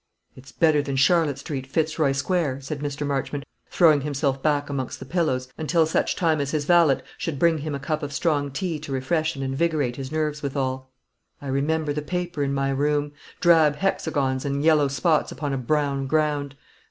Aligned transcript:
"It's 0.35 0.51
better 0.51 0.81
than 0.81 0.95
Charlotte 0.95 1.37
Street, 1.37 1.67
Fitzroy 1.67 2.13
Square," 2.13 2.61
said 2.61 2.79
Mr. 2.79 3.05
Marchmont, 3.05 3.45
throwing 3.69 4.01
himself 4.01 4.41
back 4.41 4.67
amongst 4.67 4.99
the 4.99 5.05
pillows 5.05 5.47
until 5.59 5.85
such 5.85 6.15
time 6.15 6.41
as 6.41 6.49
his 6.49 6.65
valet 6.65 7.01
should 7.19 7.37
bring 7.37 7.59
him 7.59 7.75
a 7.75 7.79
cup 7.79 8.01
of 8.01 8.11
strong 8.11 8.49
tea 8.49 8.79
to 8.79 8.91
refresh 8.91 9.35
and 9.35 9.45
invigorate 9.45 9.97
his 9.97 10.11
nerves 10.11 10.41
withal. 10.41 10.89
"I 11.39 11.49
remember 11.49 11.93
the 11.93 12.01
paper 12.01 12.41
in 12.41 12.51
my 12.51 12.71
room: 12.71 13.11
drab 13.41 13.75
hexagons 13.75 14.43
and 14.43 14.63
yellow 14.63 14.87
spots 14.87 15.31
upon 15.31 15.53
a 15.53 15.57
brown 15.59 16.07
ground. 16.07 16.55